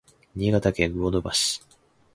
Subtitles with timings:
[0.35, 1.61] 新潟県魚沼市